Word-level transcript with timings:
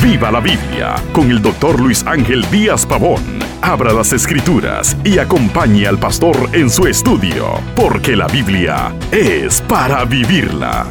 Viva 0.00 0.30
la 0.30 0.38
Biblia 0.38 0.94
con 1.12 1.28
el 1.32 1.42
doctor 1.42 1.80
Luis 1.80 2.04
Ángel 2.06 2.48
Díaz 2.52 2.86
Pavón. 2.86 3.20
Abra 3.62 3.92
las 3.92 4.12
escrituras 4.12 4.96
y 5.04 5.18
acompañe 5.18 5.88
al 5.88 5.98
pastor 5.98 6.50
en 6.52 6.70
su 6.70 6.86
estudio, 6.86 7.60
porque 7.74 8.14
la 8.14 8.28
Biblia 8.28 8.94
es 9.10 9.60
para 9.62 10.04
vivirla. 10.04 10.86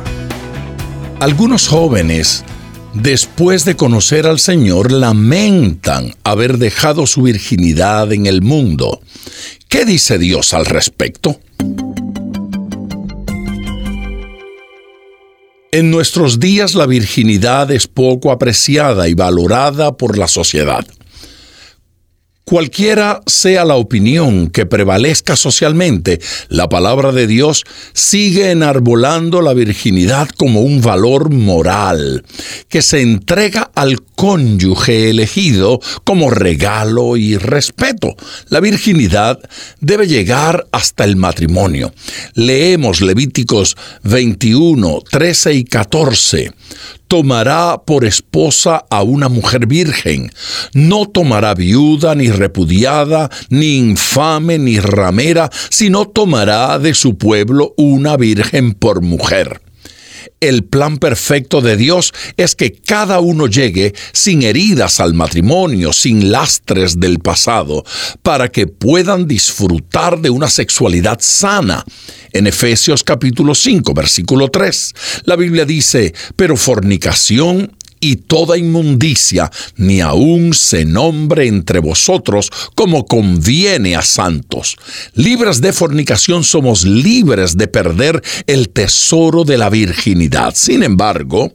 Algunos 1.21 1.70
jóvenes, 1.70 2.43
después 2.93 3.64
de 3.64 3.77
conocer 3.77 4.27
al 4.27 4.39
Señor, 4.39 4.92
lamentan 4.92 6.14
haber 6.26 6.58
dejado 6.58 7.08
su 7.08 7.21
virginidad 7.21 8.12
en 8.12 8.26
el 8.26 8.42
mundo. 8.42 9.00
¿Qué 9.70 9.86
dice 9.86 10.18
Dios 10.18 10.54
al 10.54 10.66
respecto? 10.66 11.39
En 15.74 15.90
nuestros 15.90 16.38
días 16.38 16.76
la 16.76 16.86
virginidad 16.86 17.71
es 17.71 17.88
poco 17.88 18.32
apreciada 18.32 19.07
y 19.07 19.14
valorada 19.14 19.96
por 19.96 20.18
la 20.18 20.28
sociedad. 20.28 20.86
Cualquiera 22.43 23.21
sea 23.27 23.63
la 23.65 23.75
opinión 23.75 24.50
que 24.50 24.65
prevalezca 24.65 25.36
socialmente, 25.36 26.19
la 26.50 26.67
palabra 26.67 27.11
de 27.11 27.27
Dios 27.27 27.64
sigue 27.93 28.51
enarbolando 28.51 29.41
la 29.41 29.54
virginidad 29.54 30.27
como 30.29 30.61
un 30.61 30.81
valor 30.81 31.31
moral, 31.31 32.25
que 32.67 32.81
se 32.81 33.02
entrega 33.02 33.72
al 33.75 34.02
cónyuge 34.02 35.11
elegido 35.11 35.80
como 36.03 36.30
regalo 36.30 37.16
y 37.16 37.38
respeto. 37.38 38.16
La 38.50 38.59
virginidad 38.59 39.39
debe 39.80 40.08
llegar 40.08 40.67
hasta 40.72 41.03
el 41.03 41.16
matrimonio. 41.16 41.94
Leemos 42.33 43.02
Levíticos 43.02 43.78
21, 44.03 45.02
13 45.09 45.53
y 45.53 45.64
14 45.64 46.52
tomará 47.11 47.81
por 47.86 48.06
esposa 48.06 48.86
a 48.89 49.03
una 49.03 49.28
mujer 49.28 49.67
virgen. 49.67 50.31
No 50.73 51.06
tomará 51.06 51.54
viuda, 51.54 52.16
ni 52.16 52.30
repudiada, 52.31 53.30
ni 53.50 53.76
infame, 53.76 54.58
ni 54.58 54.80
ramera, 54.80 55.50
sino 55.70 56.08
tomará 56.08 56.80
de 56.80 56.94
su 56.94 57.17
pueblo 57.17 57.73
una 57.76 58.16
virgen 58.16 58.72
por 58.72 59.02
mujer 59.02 59.59
el 60.42 60.64
plan 60.64 60.97
perfecto 60.97 61.61
de 61.61 61.78
Dios 61.78 62.14
es 62.36 62.56
que 62.56 62.73
cada 62.73 63.20
uno 63.20 63.47
llegue 63.47 63.94
sin 64.11 64.42
heridas 64.42 65.00
al 65.00 65.14
matrimonio, 65.14 65.94
sin 65.94 66.31
lastres 66.31 67.00
del 67.00 67.20
pasado, 67.20 67.86
para 68.23 68.50
que 68.50 68.67
puedan 68.67 69.28
disfrutar 69.28 70.20
de 70.20 70.31
una 70.31 70.50
sexualidad 70.50 71.20
sana. 71.22 71.86
En 72.33 72.48
Efesios 72.48 73.03
capítulo 73.03 73.53
5, 73.53 73.94
versículo 73.94 74.50
3, 74.50 74.94
la 75.25 75.36
Biblia 75.36 75.64
dice, 75.64 76.14
pero 76.36 76.58
fornicación 76.58 77.78
y 78.02 78.18
toda 78.18 78.58
inmundicia, 78.58 79.50
ni 79.78 80.02
aun 80.02 80.54
se 80.54 80.84
nombre 80.84 81.48
entre 81.48 81.80
vosotros 81.80 82.50
como 82.76 83.06
conviene 83.06 83.96
a 83.96 84.02
santos. 84.02 84.76
Libres 85.14 85.62
de 85.62 85.72
fornicación 85.72 86.44
somos 86.44 86.84
libres 86.84 87.56
de 87.56 87.68
perder 87.68 88.22
el 88.48 88.70
tesoro 88.70 89.44
de 89.44 89.58
la 89.58 89.70
virginidad. 89.70 90.54
Sin 90.56 90.84
embargo, 90.84 91.54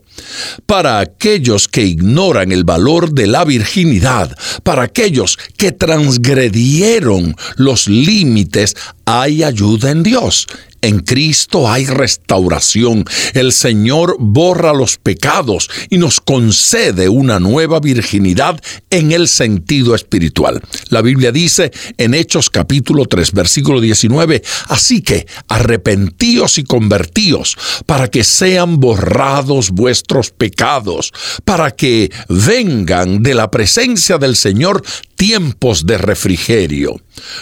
para 0.65 0.99
aquellos 0.99 1.67
que 1.67 1.83
ignoran 1.83 2.51
el 2.51 2.63
valor 2.63 3.11
de 3.11 3.27
la 3.27 3.45
virginidad, 3.45 4.35
para 4.63 4.83
aquellos 4.83 5.37
que 5.57 5.71
transgredieron 5.71 7.35
los 7.57 7.87
límites, 7.87 8.75
hay 9.05 9.43
ayuda 9.43 9.91
en 9.91 10.03
Dios. 10.03 10.47
En 10.81 10.99
Cristo 10.99 11.69
hay 11.69 11.85
restauración. 11.85 13.05
El 13.33 13.51
Señor 13.51 14.15
borra 14.19 14.73
los 14.73 14.97
pecados 14.97 15.69
y 15.89 15.97
nos 15.97 16.19
concede 16.21 17.09
una 17.09 17.39
nueva 17.39 17.79
virginidad 17.79 18.61
en 18.89 19.11
el 19.11 19.27
sentido 19.27 19.95
espiritual. 19.95 20.61
La 20.89 21.01
Biblia 21.01 21.31
dice 21.31 21.71
en 21.97 22.13
Hechos 22.13 22.49
capítulo 22.49 23.05
3 23.05 23.31
versículo 23.31 23.81
19, 23.81 24.41
así 24.67 25.01
que 25.01 25.27
arrepentíos 25.47 26.57
y 26.57 26.63
convertíos 26.63 27.57
para 27.85 28.07
que 28.09 28.23
sean 28.23 28.79
borrados 28.79 29.71
vuestros 29.71 30.31
pecados, 30.31 31.11
para 31.43 31.71
que 31.71 32.11
vengan 32.29 33.23
de 33.23 33.33
la 33.33 33.49
presencia 33.49 34.17
del 34.17 34.35
Señor 34.35 34.83
tiempos 35.17 35.85
de 35.85 35.97
refrigerio. 35.97 37.01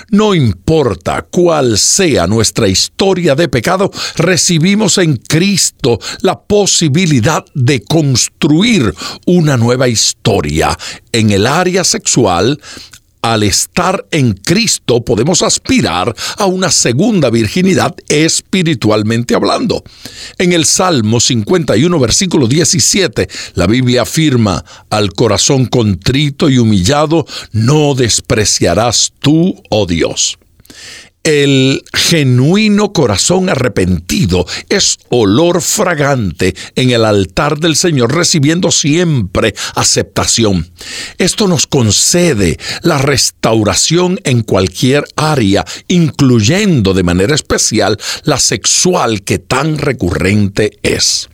No 0.10 0.34
importa 0.34 1.28
cuál 1.30 1.78
sea 1.78 2.26
nuestra 2.26 2.68
historia 2.68 3.36
de 3.36 3.50
pecado, 3.50 3.92
recibimos 4.16 4.98
en 4.98 5.18
Cristo 5.18 6.00
la 6.22 6.40
posibilidad 6.40 7.46
de 7.54 7.84
construir 7.84 8.96
una 9.28 9.58
nueva 9.58 9.88
historia 9.88 10.76
en 11.12 11.30
el 11.30 11.46
área 11.46 11.84
sexual 11.84 12.60
al 13.34 13.42
estar 13.42 14.06
en 14.12 14.34
Cristo 14.34 15.04
podemos 15.04 15.42
aspirar 15.42 16.16
a 16.38 16.46
una 16.46 16.70
segunda 16.70 17.32
virginidad 17.32 17.96
espiritualmente 18.08 19.34
hablando. 19.34 19.84
En 20.38 20.54
el 20.54 20.66
Salmo 20.66 21.20
51, 21.20 22.00
versículo 22.00 22.48
17, 22.48 23.28
la 23.56 23.66
Biblia 23.66 24.04
afirma, 24.04 24.64
al 24.92 25.12
corazón 25.14 25.66
contrito 25.66 26.50
y 26.52 26.60
humillado 26.60 27.26
no 27.52 27.96
despreciarás 27.96 29.12
tú, 29.20 29.60
oh 29.72 29.88
Dios. 29.88 30.38
El 31.26 31.84
genuino 31.92 32.94
corazón 32.94 33.50
arrepentido 33.50 34.46
es 34.70 35.00
olor 35.10 35.64
fragante 35.64 36.54
en 36.76 36.92
el 36.92 37.04
altar 37.04 37.58
del 37.58 37.76
Señor, 37.76 38.14
recibiendo 38.14 38.70
siempre 38.70 39.56
aceptación. 39.74 40.70
Esto 41.18 41.48
nos 41.48 41.66
concede 41.66 42.60
la 42.84 43.00
restauración 43.00 44.20
en 44.24 44.44
cualquier 44.44 45.04
área, 45.16 45.66
incluyendo 45.88 46.94
de 46.94 47.02
manera 47.02 47.34
especial 47.34 47.98
la 48.24 48.38
sexual 48.38 49.24
que 49.24 49.40
tan 49.40 49.80
recurrente 49.80 50.78
es. 50.84 51.28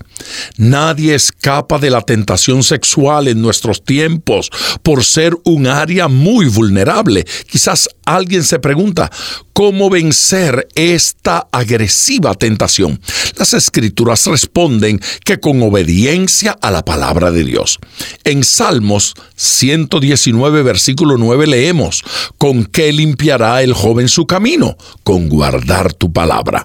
Nadie 0.58 1.16
escapa 1.16 1.80
de 1.80 1.90
la 1.90 2.02
tentación 2.02 2.64
sexual 2.64 3.28
en 3.28 3.42
nuestros 3.42 3.84
tiempos 3.84 4.50
por 4.84 5.04
ser 5.04 5.36
un 5.44 5.68
área 5.68 6.08
muy 6.08 6.48
vulnerable. 6.48 7.26
Quizás 7.50 7.90
alguien 8.06 8.44
se 8.44 8.60
pregunta, 8.60 9.12
¿cómo 9.54 9.90
vencer 9.90 10.68
esta 10.76 11.48
agresiva 11.52 12.34
tentación? 12.34 13.00
Las 13.38 13.54
escrituras 13.54 14.26
responden 14.26 15.00
que 15.24 15.40
con 15.40 15.62
obediencia 15.62 16.58
a 16.62 16.72
la 16.72 16.84
palabra 16.84 17.31
de 17.31 17.44
Dios. 17.44 17.80
En 18.24 18.44
Salmos 18.44 19.16
119, 19.36 20.64
versículo 20.64 21.18
9 21.18 21.48
leemos, 21.48 22.04
¿con 22.38 22.66
qué 22.66 22.92
limpiará 22.92 23.62
el 23.62 23.74
joven 23.74 24.10
su 24.10 24.26
camino? 24.26 24.78
Con 25.04 25.30
guardar 25.30 25.94
tu 25.94 26.12
palabra. 26.12 26.64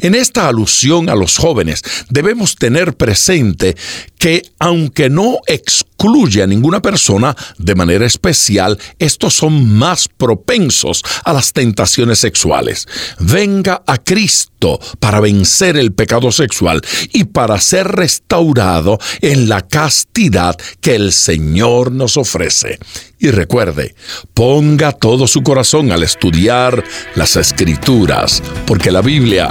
En 0.00 0.14
esta 0.14 0.48
alusión 0.48 1.08
a 1.08 1.14
los 1.14 1.36
jóvenes 1.36 1.82
debemos 2.08 2.56
tener 2.56 2.96
presente 2.98 3.76
que 4.18 4.42
aunque 4.58 5.08
no 5.08 5.38
excluye 5.46 6.42
a 6.42 6.46
ninguna 6.46 6.82
persona 6.82 7.34
de 7.56 7.74
manera 7.74 8.04
especial, 8.04 8.78
estos 8.98 9.34
son 9.34 9.72
más 9.74 10.08
propensos 10.08 11.02
a 11.24 11.32
las 11.32 11.52
tentaciones 11.52 12.18
sexuales. 12.18 12.86
Venga 13.20 13.82
a 13.86 13.98
Cristo 13.98 14.80
para 14.98 15.20
vencer 15.20 15.76
el 15.76 15.92
pecado 15.92 16.32
sexual 16.32 16.82
y 17.12 17.24
para 17.24 17.60
ser 17.60 17.88
restaurado 17.88 18.98
en 19.20 19.48
la 19.48 19.62
castidad 19.62 20.56
que 20.80 20.96
el 20.96 21.12
Señor 21.12 21.92
nos 21.92 22.16
ofrece. 22.16 22.78
Y 23.20 23.30
recuerde, 23.30 23.94
ponga 24.34 24.92
todo 24.92 25.26
su 25.26 25.42
corazón 25.42 25.90
al 25.90 26.02
estudiar 26.02 26.84
las 27.14 27.36
escrituras, 27.36 28.42
porque 28.66 28.92
la 28.92 29.00
Biblia 29.00 29.50